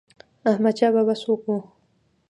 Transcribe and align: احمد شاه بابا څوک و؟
احمد 0.51 0.75
شاه 0.79 0.91
بابا 0.95 1.13
څوک 1.23 1.41
و؟ 1.47 1.55